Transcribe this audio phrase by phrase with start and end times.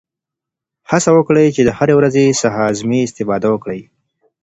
[0.89, 3.81] هڅه وکړئ چې د هرې ورځې څخه اعظمي استفاده وکړئ.